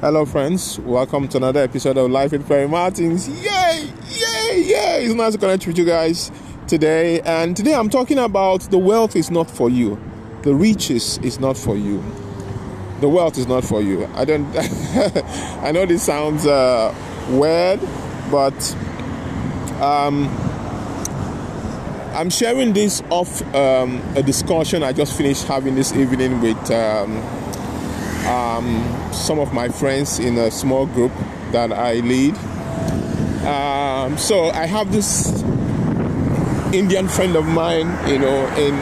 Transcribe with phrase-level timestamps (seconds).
[0.00, 0.78] Hello, friends.
[0.78, 3.28] Welcome to another episode of Life with Perry Martins.
[3.28, 3.92] Yay!
[4.10, 4.62] Yay!
[4.64, 5.04] Yay!
[5.04, 6.30] It's nice to connect with you guys
[6.68, 7.20] today.
[7.22, 10.00] And today I'm talking about the wealth is not for you,
[10.42, 12.00] the riches is not for you.
[13.00, 14.08] The wealth is not for you.
[14.14, 14.46] I don't.
[15.64, 16.94] I know this sounds uh,
[17.30, 17.80] weird,
[18.30, 18.76] but
[19.82, 20.28] um,
[22.14, 27.20] I'm sharing this off um, a discussion I just finished having this evening with um,
[28.28, 31.12] um, some of my friends in a small group
[31.52, 32.36] that I lead.
[33.46, 35.42] Um, so I have this
[36.72, 38.74] Indian friend of mine, you know, in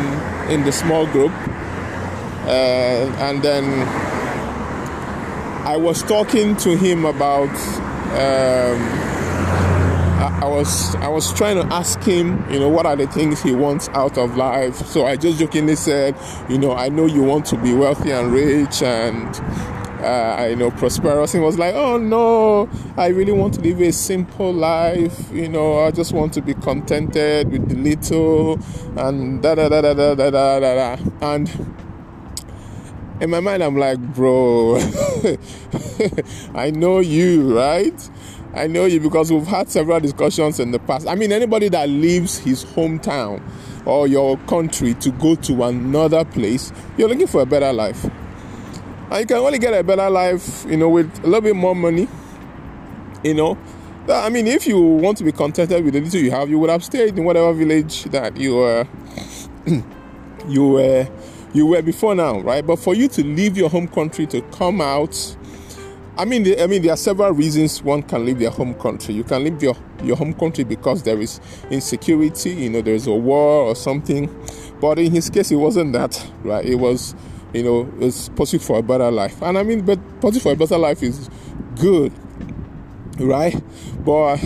[0.50, 1.32] in the small group,
[2.44, 3.64] uh, and then
[5.66, 7.54] I was talking to him about.
[8.16, 9.15] Um,
[10.36, 13.52] I was I was trying to ask him, you know, what are the things he
[13.52, 14.76] wants out of life.
[14.86, 16.14] So I just jokingly said,
[16.48, 19.34] you know, I know you want to be wealthy and rich and
[20.02, 21.32] uh, you know prosperous.
[21.32, 25.32] He was like, oh no, I really want to live a simple life.
[25.32, 28.58] You know, I just want to be contented with the little
[28.98, 31.02] and da da da da da da da da.
[31.22, 31.48] And
[33.20, 34.76] in my mind, I'm like, bro,
[36.54, 38.10] I know you, right?
[38.56, 41.06] I know you because we've had several discussions in the past.
[41.06, 43.42] I mean, anybody that leaves his hometown
[43.84, 48.04] or your country to go to another place, you're looking for a better life.
[49.10, 51.76] And you can only get a better life, you know, with a little bit more
[51.76, 52.08] money.
[53.22, 53.58] You know,
[54.08, 56.70] I mean, if you want to be contented with the little you have, you would
[56.70, 58.88] have stayed in whatever village that you were,
[60.48, 61.06] you were,
[61.52, 62.66] you were before now, right?
[62.66, 65.36] But for you to leave your home country to come out
[66.18, 69.14] I mean, I mean, there are several reasons one can leave their home country.
[69.14, 71.40] You can leave your, your home country because there is
[71.70, 74.34] insecurity, you know, there's a war or something.
[74.80, 76.64] But in his case, it wasn't that, right?
[76.64, 77.14] It was,
[77.52, 79.42] you know, it's pursuit for a better life.
[79.42, 81.28] And I mean, but pursuit for a better life is
[81.78, 82.14] good,
[83.18, 83.62] right?
[84.02, 84.38] But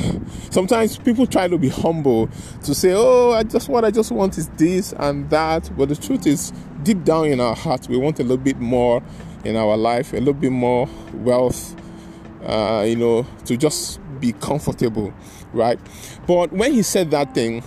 [0.50, 2.30] sometimes people try to be humble
[2.64, 5.70] to say, oh, I just what I just want is this and that.
[5.76, 6.52] But the truth is,
[6.82, 9.02] deep down in our hearts, we want a little bit more
[9.44, 11.74] in our life, a little bit more wealth,
[12.44, 15.12] uh, you know, to just be comfortable,
[15.52, 15.78] right?
[16.26, 17.62] But when he said that thing,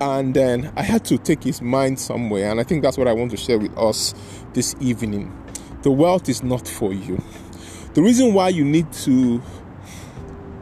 [0.00, 3.12] and then I had to take his mind somewhere, and I think that's what I
[3.12, 4.14] want to share with us
[4.52, 5.34] this evening.
[5.82, 7.22] The wealth is not for you.
[7.94, 9.42] The reason why you need to,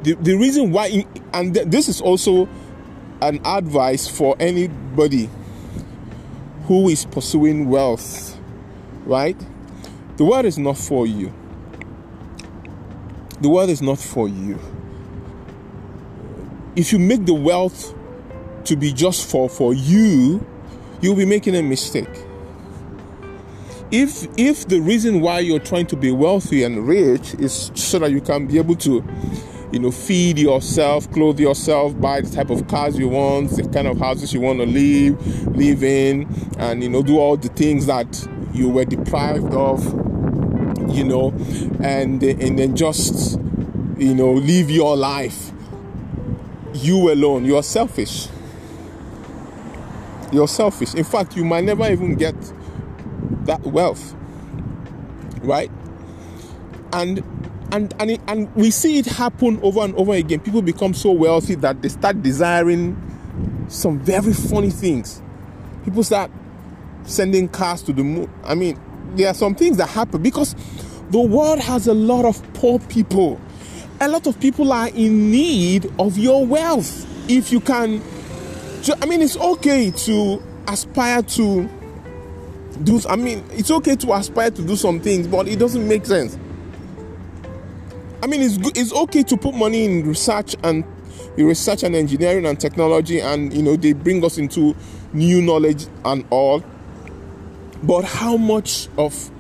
[0.03, 2.49] the, the reason why, and this is also
[3.21, 5.28] an advice for anybody
[6.65, 8.38] who is pursuing wealth,
[9.05, 9.37] right?
[10.16, 11.32] The world is not for you.
[13.41, 14.59] The world is not for you.
[16.75, 17.94] If you make the wealth
[18.65, 20.44] to be just for for you,
[21.00, 22.09] you'll be making a mistake.
[23.91, 28.10] If if the reason why you're trying to be wealthy and rich is so that
[28.10, 29.05] you can be able to
[29.72, 33.87] you know, feed yourself, clothe yourself, buy the type of cars you want, the kind
[33.87, 36.26] of houses you want to live, live in,
[36.59, 40.06] and you know, do all the things that you were deprived of,
[40.89, 41.29] you know,
[41.81, 43.39] and and then just
[43.99, 45.53] you know live your life.
[46.75, 48.29] You alone, you're selfish.
[50.33, 50.95] You're selfish.
[50.95, 52.35] In fact, you might never even get
[53.45, 54.15] that wealth,
[55.43, 55.71] right?
[56.93, 57.23] And
[57.73, 60.41] and and it, and we see it happen over and over again.
[60.41, 62.97] People become so wealthy that they start desiring
[63.69, 65.23] some very funny things.
[65.85, 66.31] People start
[67.05, 68.31] sending cars to the moon.
[68.45, 68.79] I mean,
[69.15, 70.55] there are some things that happen because
[71.11, 73.41] the world has a lot of poor people.
[74.00, 77.06] A lot of people are in need of your wealth.
[77.31, 78.03] If you can,
[79.00, 81.69] I mean, it's okay to aspire to
[82.83, 83.00] do.
[83.09, 86.38] I mean, it's okay to aspire to do some things, but it doesn't make sense.
[88.23, 90.84] I mean, it's it's okay to put money in research and
[91.37, 94.75] research and engineering and technology, and you know they bring us into
[95.12, 96.62] new knowledge and all.
[97.82, 99.31] But how much of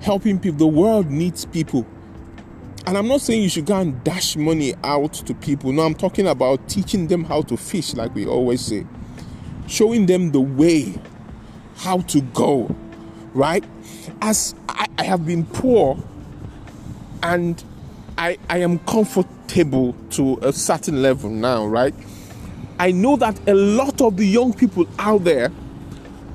[0.00, 0.58] helping people?
[0.58, 1.86] The world needs people.
[2.86, 5.72] And I'm not saying you should go and dash money out to people.
[5.72, 8.86] No, I'm talking about teaching them how to fish, like we always say,
[9.68, 10.94] showing them the way,
[11.76, 12.74] how to go,
[13.34, 13.64] right?
[14.20, 16.02] As I, I have been poor
[17.22, 17.62] and
[18.18, 21.94] I, I am comfortable to a certain level now, right?
[22.78, 25.52] I know that a lot of the young people out there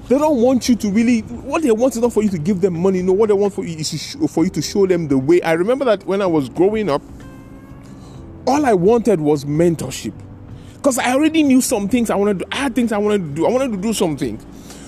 [0.07, 1.21] they don't want you to really.
[1.21, 3.01] What they want is not for you to give them money.
[3.01, 5.41] No, what they want for you is for you to show them the way.
[5.41, 7.01] I remember that when I was growing up,
[8.45, 10.13] all I wanted was mentorship,
[10.75, 12.39] because I already knew some things I wanted.
[12.39, 13.45] To, I had things I wanted to do.
[13.47, 14.39] I wanted to do something,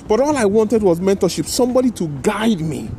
[0.07, 1.45] but all I wanted was mentorship.
[1.45, 2.89] Somebody to guide me,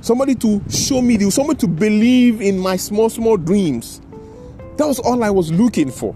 [0.00, 4.00] somebody to show me the somebody to believe in my small small dreams
[4.76, 6.14] that was all i was looking for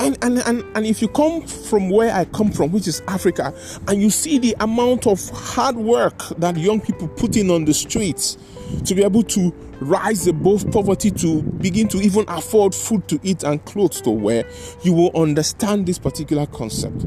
[0.00, 3.52] and, and, and, and if you come from where I come from, which is Africa,
[3.88, 7.74] and you see the amount of hard work that young people put in on the
[7.74, 8.38] streets
[8.84, 13.42] to be able to rise above poverty to begin to even afford food to eat
[13.42, 14.44] and clothes to wear,
[14.82, 17.04] you will understand this particular concept.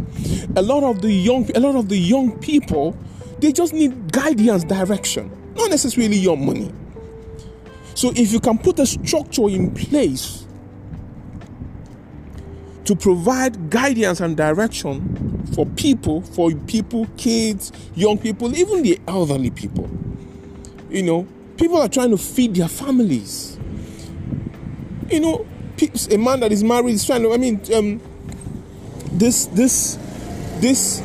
[0.55, 2.97] A lot of the young, a lot of the young people,
[3.39, 6.71] they just need guidance, direction, not necessarily your money.
[7.93, 10.40] So if you can put a structure in place
[12.91, 19.49] to provide guidance and direction for people, for people, kids, young people, even the elderly
[19.49, 19.89] people.
[20.89, 23.57] You know, people are trying to feed their families.
[25.09, 25.47] You know,
[26.11, 27.33] a man that is married is trying to.
[27.33, 28.01] I mean, um,
[29.13, 29.97] this, this,
[30.59, 30.99] this.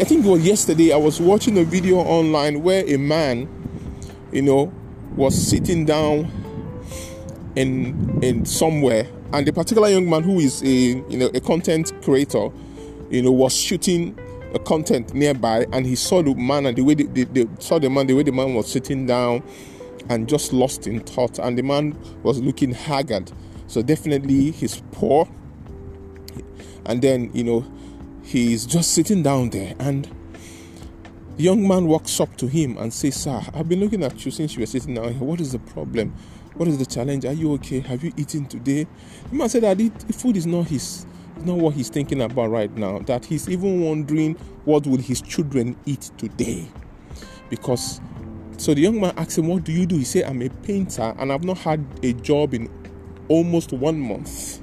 [0.00, 0.92] I think it was yesterday.
[0.92, 3.48] I was watching a video online where a man,
[4.32, 4.72] you know,
[5.14, 6.32] was sitting down
[7.54, 11.92] in in somewhere and the particular young man who is a you know a content
[12.02, 12.48] creator
[13.10, 14.18] you know was shooting
[14.54, 18.06] a content nearby and he saw the man and the way they, saw the man
[18.06, 19.42] the way the man was sitting down
[20.08, 21.38] and just lost in thought.
[21.38, 23.32] And the man was looking haggard.
[23.66, 25.28] So definitely he's poor.
[26.86, 27.64] And then you know
[28.22, 29.74] he's just sitting down there.
[29.78, 30.10] And
[31.36, 34.30] the young man walks up to him and says sir i've been looking at you
[34.30, 35.22] since you were sitting down here.
[35.22, 36.14] What is the problem
[36.54, 37.24] what is the challenge?
[37.24, 37.80] Are you okay?
[37.80, 38.86] Have you eaten today?
[39.30, 41.06] The man said that it, food is not his
[41.44, 43.00] not what he's thinking about right now.
[43.00, 44.34] That he's even wondering
[44.64, 46.68] what will his children eat today.
[47.48, 48.00] Because
[48.58, 49.96] so the young man asked him, What do you do?
[49.96, 52.70] He said, I'm a painter and I've not had a job in
[53.28, 54.60] almost one month.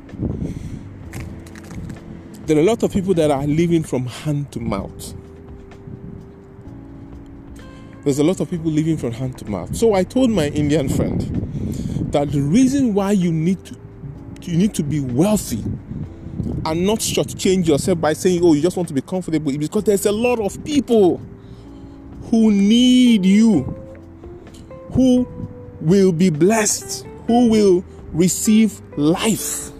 [2.46, 5.14] There are a lot of people that are living from hand to mouth.
[8.04, 9.76] There's a lot of people living from hand to mouth.
[9.76, 11.49] So I told my Indian friend,
[12.12, 13.76] that the reason why you need to
[14.44, 15.64] you need to be wealthy
[16.66, 20.06] and not shortchange yourself by saying, "Oh, you just want to be comfortable," because there's
[20.06, 21.20] a lot of people
[22.30, 23.62] who need you,
[24.92, 25.28] who
[25.82, 27.84] will be blessed, who will
[28.14, 29.72] receive life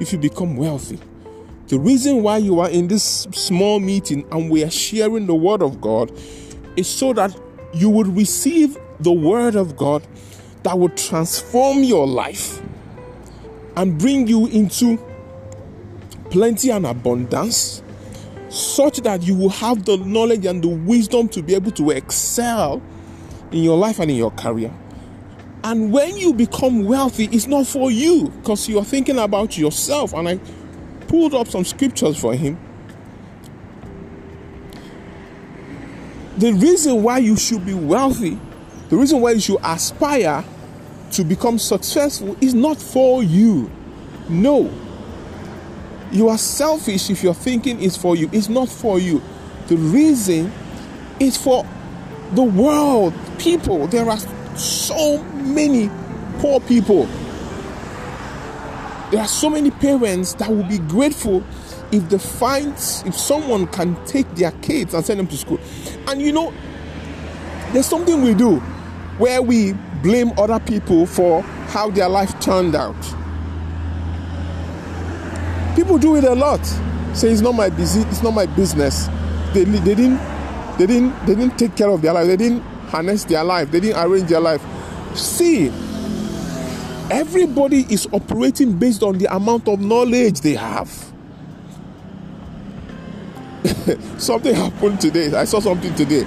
[0.00, 0.98] if you become wealthy.
[1.68, 5.62] The reason why you are in this small meeting and we are sharing the word
[5.62, 6.12] of God
[6.76, 7.34] is so that
[7.72, 10.06] you will receive the word of God
[10.64, 12.60] that will transform your life
[13.76, 14.98] and bring you into
[16.30, 17.82] plenty and abundance,
[18.48, 22.82] such that you will have the knowledge and the wisdom to be able to excel
[23.52, 24.72] in your life and in your career.
[25.62, 30.12] And when you become wealthy, it's not for you because you are thinking about yourself.
[30.12, 30.40] And I
[31.08, 32.58] pulled up some scriptures for him.
[36.38, 38.38] The reason why you should be wealthy,
[38.88, 40.44] the reason why you should aspire
[41.14, 43.70] to become successful is not for you.
[44.28, 44.72] No.
[46.10, 48.28] You are selfish if your thinking is for you.
[48.32, 49.22] It's not for you.
[49.68, 50.52] The reason
[51.20, 51.64] is for
[52.32, 53.86] the world, people.
[53.86, 54.18] There are
[54.56, 55.88] so many
[56.38, 57.06] poor people.
[59.10, 61.44] There are so many parents that will be grateful
[61.92, 65.60] if they find if someone can take their kids and send them to school.
[66.08, 66.52] And you know,
[67.72, 68.60] there's something we do
[69.18, 72.96] where we blame other people for how their life turned out.
[75.76, 76.64] People do it a lot.
[77.14, 79.08] Say it's not my busy, it's not my business.
[79.52, 80.18] They, they didn't
[80.78, 82.26] they didn't they didn't take care of their life.
[82.26, 83.70] They didn't harness their life.
[83.70, 84.62] They didn't arrange their life.
[85.14, 85.68] See,
[87.10, 90.88] everybody is operating based on the amount of knowledge they have.
[94.18, 95.32] something happened today.
[95.34, 96.26] I saw something today.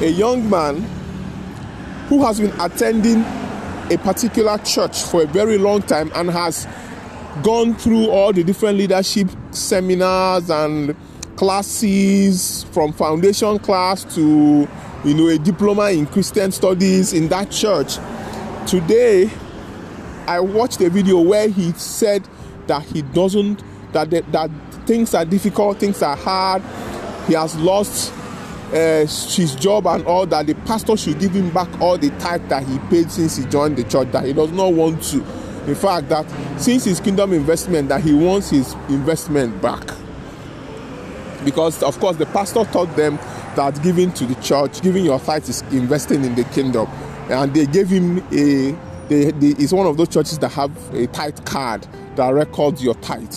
[0.00, 0.84] A young man
[2.08, 3.22] who has been attending
[3.90, 6.66] a particular church for a very long time and has
[7.42, 10.96] gone through all the different leadership seminars and
[11.36, 14.66] classes from foundation class to
[15.04, 17.98] you know a diploma in christian studies in that church.
[18.66, 19.30] Today
[20.26, 22.26] i watched a video where he said
[22.66, 24.50] that he doesn't that that
[24.86, 26.62] things are difficult things are hard
[27.26, 28.12] he has lost
[28.72, 32.48] uh, his job and all that, the pastor should give him back all the tithe
[32.48, 34.10] that he paid since he joined the church.
[34.12, 35.18] That he does not want to.
[35.66, 36.26] In fact, that
[36.60, 39.84] since his kingdom investment, that he wants his investment back.
[41.44, 43.16] Because of course, the pastor taught them
[43.56, 46.86] that giving to the church, giving your tithe is investing in the kingdom,
[47.30, 48.76] and they gave him a.
[49.08, 52.94] They, they, it's one of those churches that have a tithe card that records your
[52.96, 53.32] tithe.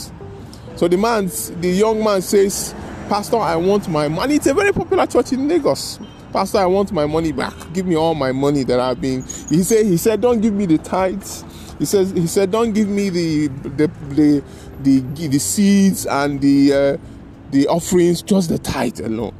[0.76, 1.30] So the man,
[1.62, 2.74] the young man says,
[3.10, 4.36] Pastor, I want my money.
[4.36, 6.00] It's a very popular church in Lagos.
[6.32, 7.56] Pastor, I want my money back.
[7.74, 9.24] Give me all my money that I've been.
[9.24, 11.44] He said, he said, don't give me the tithes.
[11.80, 14.44] He says, he said, don't give me the the the
[14.84, 16.98] the, the seeds and the uh,
[17.50, 19.34] the offerings, just the tithe alone.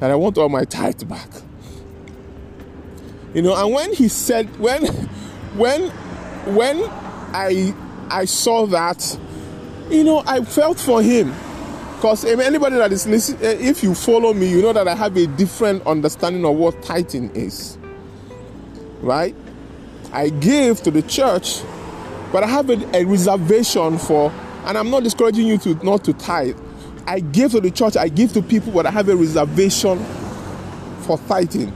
[0.00, 1.28] And I want all my tithe back.
[3.34, 4.84] You know, and when he said, when
[5.54, 5.90] when
[6.56, 6.82] when
[7.32, 7.72] I
[8.10, 9.16] I saw that,
[9.90, 11.32] you know, I felt for him.
[12.02, 15.16] Because anybody that is listening, eh, if you follow me, you know that I have
[15.16, 17.78] a different understanding of what tithing is.
[19.00, 19.36] Right?
[20.12, 21.62] I give to the church,
[22.32, 24.32] but I have a, a reservation for,
[24.64, 26.58] and I'm not discouraging you to not to tithe.
[27.06, 30.04] I give to the church, I give to people, but I have a reservation
[31.02, 31.72] for tithing.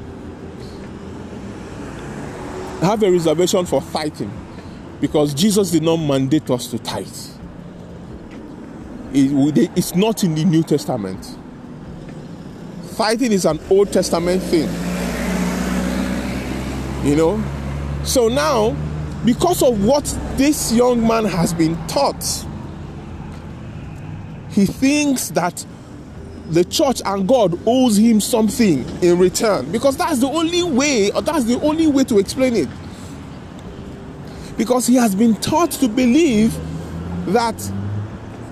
[2.83, 4.33] I have a reservation for tithing
[5.01, 7.36] because Jesus did not mandate us to tithe.
[9.19, 11.39] It's not in the New Testament.
[12.97, 14.69] Tithing is an Old Testament thing.
[17.03, 17.45] You know?
[18.05, 18.77] So now,
[19.25, 20.05] because of what
[20.37, 22.23] this young man has been taught,
[24.51, 25.65] he thinks that
[26.51, 31.23] the church and God owes him something in return because that's the only way, or
[31.23, 32.69] that's the only way to explain it.
[34.57, 36.57] Because he has been taught to believe
[37.27, 37.57] that,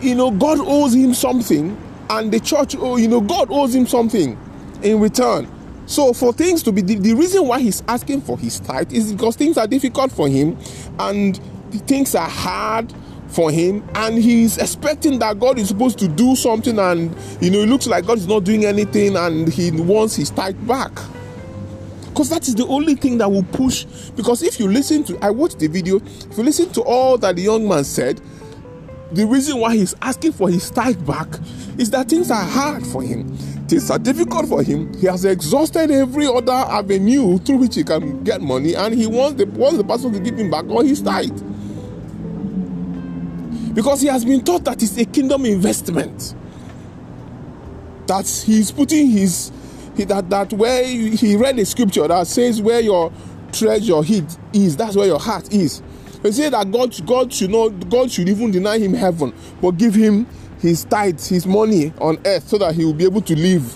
[0.04, 1.76] you know, God owes him something
[2.11, 4.38] and the church, oh, you know, God owes him something
[4.82, 5.49] in return.
[5.87, 9.12] So, for things to be the, the reason why he's asking for his tithe is
[9.12, 10.58] because things are difficult for him
[10.99, 11.38] and
[11.87, 12.92] things are hard
[13.28, 17.58] for him and he's expecting that God is supposed to do something and you know
[17.61, 20.92] it looks like God is not doing anything and he wants his tithe back.
[22.14, 23.84] Because that is the only thing that will push.
[24.14, 27.34] Because if you listen to, I watched the video, if you listen to all that
[27.34, 28.20] the young man said,
[29.14, 31.28] the reason why he's asking for his tithe back
[31.78, 33.37] is that things are hard for him.
[33.68, 34.92] Things are difficult for him.
[34.94, 39.38] He has exhausted every other avenue through which he can get money, and he wants
[39.38, 41.40] the wants the person to give him back all his tithe
[43.75, 46.35] because he has been taught that it's a kingdom investment.
[48.06, 49.50] That he's putting his
[49.97, 53.12] he, that that where he read a scripture that says where your
[53.52, 55.83] treasure hid is, that's where your heart is.
[56.25, 59.95] He said that God God should not God should even deny him heaven, but give
[59.95, 60.26] him
[60.59, 63.75] his tithes, his money on earth, so that he will be able to live.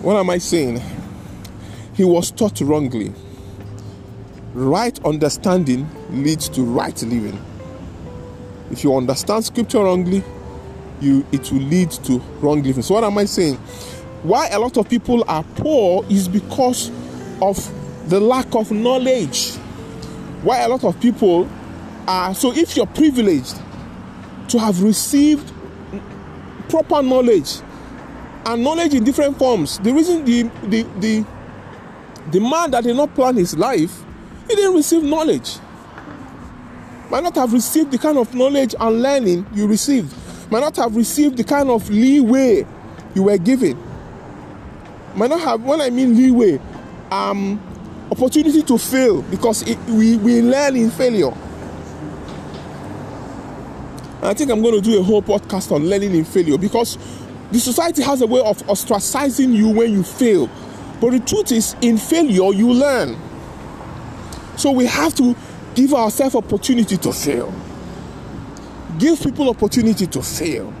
[0.00, 0.80] What am I saying?
[1.94, 3.12] He was taught wrongly
[4.54, 7.38] right understanding leads to right living.
[8.70, 10.22] If you understand scripture wrongly,
[11.00, 12.82] you it will lead to wrong living.
[12.84, 13.56] So what am I saying?
[14.22, 16.90] Why a lot of people are poor is because
[17.42, 17.58] of
[18.08, 19.54] the lack of knowledge.
[20.42, 21.48] Why a lot of people
[22.06, 23.56] are so if you're privileged
[24.48, 25.52] to have received
[26.68, 27.60] proper knowledge
[28.46, 31.26] and knowledge in different forms, the reason the the the,
[32.30, 34.04] the man that did not plan his life
[34.48, 35.58] he didn't receive knowledge.
[37.10, 40.14] Might not have received the kind of knowledge and learning you received.
[40.50, 42.66] Might not have received the kind of leeway
[43.14, 43.78] you were given.
[45.14, 46.60] Might not have, when I mean leeway,
[47.10, 47.60] um,
[48.10, 51.32] opportunity to fail because it, we, we learn in failure.
[54.18, 56.98] And I think I'm going to do a whole podcast on learning in failure because
[57.52, 60.48] the society has a way of ostracizing you when you fail.
[61.00, 63.16] But the truth is, in failure, you learn.
[64.56, 65.36] So we have to
[65.74, 67.54] give ourselves opportunity to fail.
[68.98, 70.74] Give people opportunity to fail.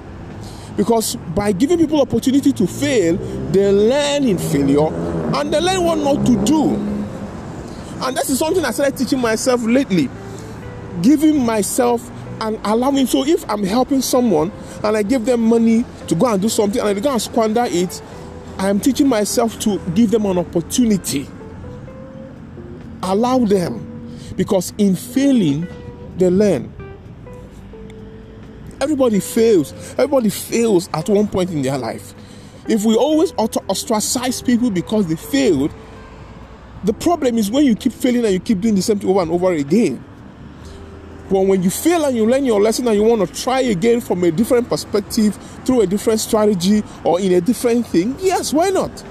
[0.76, 3.16] Because by giving people opportunity to fail,
[3.50, 4.88] they learn in failure
[5.36, 6.87] and they learn what not to do.
[8.00, 10.08] And this is something I started teaching myself lately.
[11.02, 13.06] Giving myself and allowing.
[13.06, 14.52] So if I'm helping someone
[14.82, 17.64] and I give them money to go and do something and they go and squander
[17.66, 18.02] it,
[18.58, 21.28] I am teaching myself to give them an opportunity
[23.02, 25.66] Allow them because in failing,
[26.16, 26.72] they learn.
[28.80, 29.72] Everybody fails.
[29.92, 32.14] Everybody fails at one point in their life.
[32.68, 35.72] If we always ostracize people because they failed,
[36.84, 39.22] the problem is when you keep failing and you keep doing the same thing over
[39.22, 40.04] and over again.
[41.30, 44.00] But when you fail and you learn your lesson and you want to try again
[44.00, 48.70] from a different perspective, through a different strategy, or in a different thing, yes, why
[48.70, 49.04] not?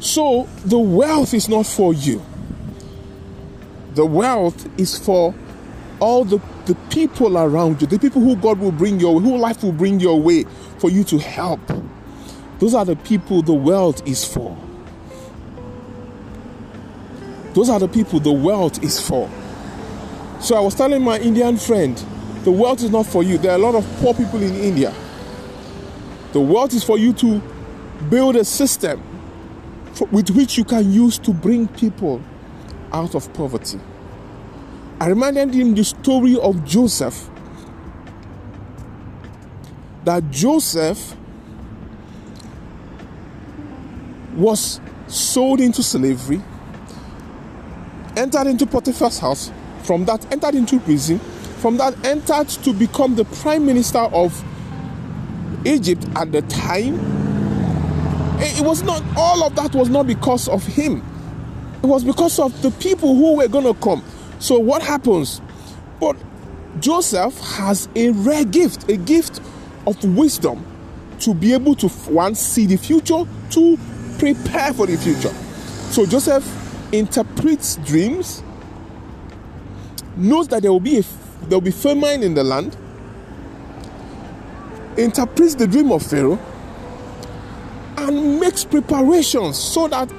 [0.00, 2.24] So the wealth is not for you.
[3.94, 5.34] The wealth is for
[6.00, 9.36] all the, the people around you, the people who God will bring your way, who
[9.36, 10.44] life will bring your way
[10.78, 11.60] for you to help.
[12.58, 14.56] Those are the people the world is for.
[17.54, 19.30] Those are the people the world is for.
[20.40, 21.96] So I was telling my Indian friend,
[22.42, 23.38] the world is not for you.
[23.38, 24.94] There are a lot of poor people in India.
[26.32, 27.40] The world is for you to
[28.10, 29.02] build a system
[29.92, 32.20] for, with which you can use to bring people
[32.92, 33.80] out of poverty.
[35.00, 37.30] I reminded him the story of Joseph.
[40.04, 41.16] That Joseph
[44.36, 46.42] was sold into slavery,
[48.16, 49.50] entered into Potiphar's house,
[49.82, 51.18] from that entered into prison,
[51.58, 54.42] from that entered to become the prime minister of
[55.64, 56.98] Egypt at the time.
[58.40, 61.02] Eh, it was not all of that was not because of him.
[61.82, 64.02] It was because of the people who were going to come.
[64.38, 65.40] So what happens?
[66.00, 66.16] But
[66.80, 69.40] Joseph has a rare gift, a gift
[69.86, 70.64] of wisdom
[71.20, 73.78] to be able to one see the future, to
[74.18, 75.32] prepare for the future.
[75.90, 76.44] So Joseph
[76.92, 78.42] interprets dreams,
[80.16, 81.02] knows that there will be a
[81.48, 82.76] there will be famine in the land,
[84.96, 86.38] interprets the dream of Pharaoh,
[87.98, 90.10] and makes preparations so that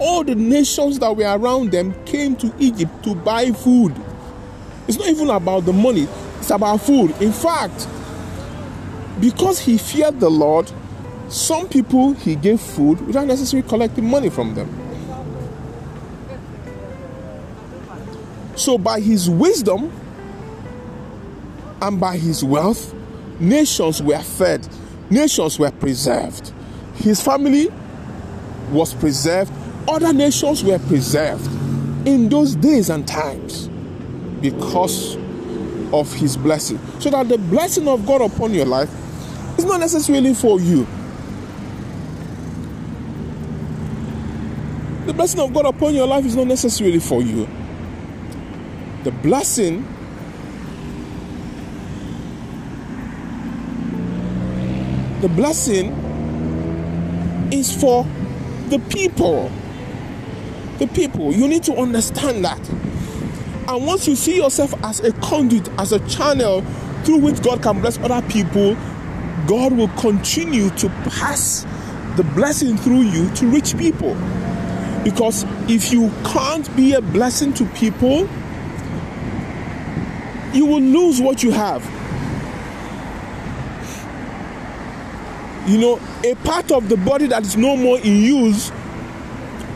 [0.00, 3.94] all the nations that were around them came to Egypt to buy food.
[4.88, 7.14] It's not even about the money, it's about food.
[7.20, 7.86] In fact,
[9.20, 10.70] because he feared the Lord,
[11.28, 14.68] some people he gave food without necessarily collecting money from them.
[18.56, 19.92] So, by his wisdom
[21.82, 22.94] and by his wealth,
[23.38, 24.66] nations were fed,
[25.10, 26.52] nations were preserved.
[26.94, 27.70] His family
[28.70, 29.52] was preserved,
[29.88, 31.46] other nations were preserved
[32.06, 33.68] in those days and times
[34.40, 35.16] because
[35.92, 36.78] of his blessing.
[37.00, 38.90] So that the blessing of God upon your life
[39.58, 40.86] is not necessarily for you.
[45.16, 47.48] Blessing of God upon your life is not necessarily for you.
[49.02, 49.82] The blessing
[55.22, 55.92] the blessing
[57.50, 58.04] is for
[58.68, 59.50] the people.
[60.78, 61.32] The people.
[61.32, 62.68] You need to understand that.
[63.68, 66.60] And once you see yourself as a conduit, as a channel
[67.04, 68.74] through which God can bless other people,
[69.46, 71.66] God will continue to pass
[72.16, 74.14] the blessing through you to reach people.
[75.06, 78.28] Because if you can't be a blessing to people,
[80.52, 81.84] you will lose what you have.
[85.70, 88.72] You know, a part of the body that is no more in use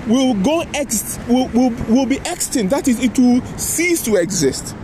[0.08, 2.70] will go ex will, will, will be extinct.
[2.70, 4.74] That is, it will cease to exist.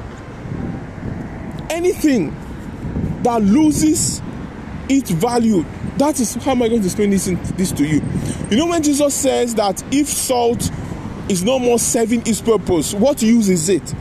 [1.71, 2.31] Anything
[3.25, 4.23] that loses
[4.89, 5.65] its value
[5.99, 8.03] that is how am I going to explain this, this to you?
[8.51, 10.71] You know, when Jesus says that if salt
[11.29, 13.95] is no more serving its purpose, what use is it?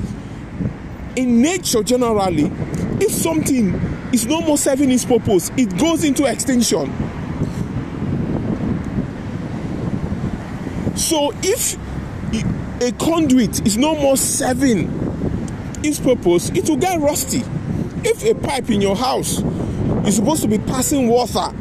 [1.15, 2.51] In nature, generally,
[2.99, 3.73] if something
[4.13, 6.93] is no more serving its purpose, it goes into extinction.
[10.97, 11.77] So if
[12.81, 14.89] a conduit is no more serving
[15.83, 17.43] its purpose, it will get rusty.
[18.03, 19.39] If a pipe in your house
[20.05, 21.53] is supposed to be passing water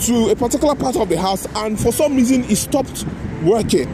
[0.00, 3.04] to a particular part of the house and for some reason it stopped
[3.42, 3.88] working,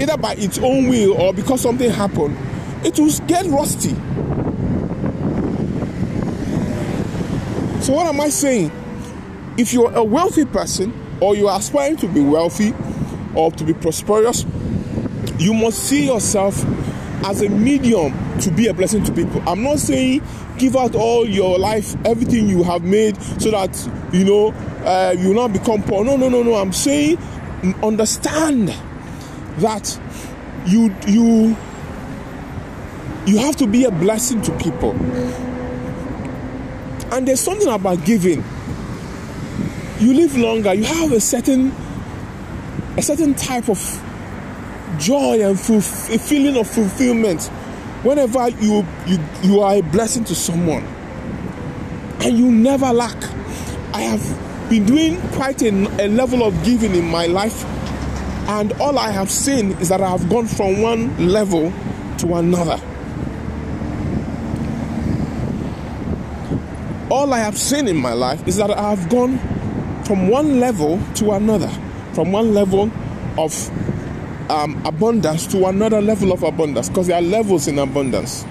[0.00, 2.36] either by its own will or because something happened,
[2.84, 3.94] it will get rusty.
[7.82, 8.70] So, what am I saying?
[9.56, 12.74] If you're a wealthy person or you are aspiring to be wealthy
[13.34, 14.44] or to be prosperous,
[15.38, 16.64] you must see yourself
[17.24, 19.42] as a medium to be a blessing to people.
[19.46, 20.22] I'm not saying
[20.58, 24.54] give out all your life, everything you have made, so that you know
[24.84, 26.04] uh, you will not become poor.
[26.04, 26.54] No, no, no, no.
[26.54, 27.18] I'm saying
[27.82, 28.68] understand
[29.58, 29.98] that
[30.66, 31.56] you you
[33.26, 34.92] you have to be a blessing to people.
[37.12, 38.44] And there's something about giving.
[40.00, 40.74] You live longer.
[40.74, 41.72] You have a certain
[42.96, 43.78] a certain type of
[44.98, 47.42] joy and a feeling of fulfillment
[48.04, 50.84] whenever you you you are a blessing to someone
[52.20, 53.16] and you never lack
[53.92, 55.68] i have been doing quite a,
[56.04, 57.64] a level of giving in my life,
[58.48, 61.72] and all I have seen is that I have gone from one level
[62.18, 62.80] to another.
[67.10, 69.38] All I have seen in my life is that I have gone
[70.04, 71.70] from one level to another,
[72.12, 72.90] from one level
[73.38, 73.70] of
[74.50, 78.44] um, abundance to another level of abundance, because there are levels in abundance.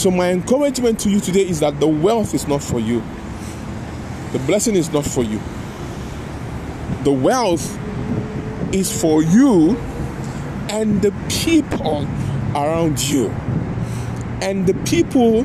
[0.00, 3.02] So, my encouragement to you today is that the wealth is not for you,
[4.32, 5.38] the blessing is not for you.
[7.04, 7.78] The wealth
[8.72, 9.76] is for you
[10.70, 12.08] and the people
[12.54, 13.28] around you.
[14.40, 15.42] And the people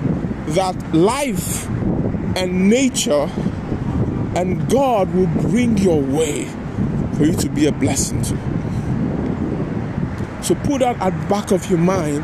[0.53, 1.67] that life
[2.37, 3.29] and nature
[4.37, 6.45] and God will bring your way
[7.17, 8.37] for you to be a blessing to.
[10.41, 12.23] So put that at the back of your mind,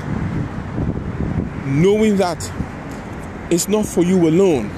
[1.72, 2.52] knowing that
[3.50, 4.72] it's not for you alone.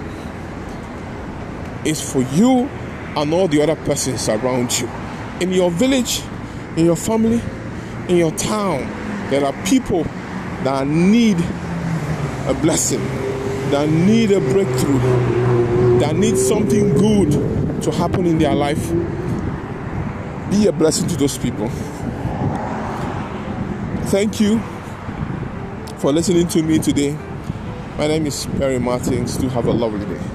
[1.85, 2.69] It's for you
[3.15, 4.89] and all the other persons around you.
[5.39, 6.21] In your village,
[6.77, 7.41] in your family,
[8.07, 8.79] in your town,
[9.29, 10.03] there are people
[10.63, 11.37] that need
[12.47, 13.03] a blessing,
[13.71, 14.99] that need a breakthrough,
[15.99, 18.91] that need something good to happen in their life.
[20.49, 21.69] Be a blessing to those people.
[24.07, 24.61] Thank you
[26.03, 27.17] for listening to me today.
[27.97, 29.37] My name is Perry Martins.
[29.37, 30.32] Do have a lovely day.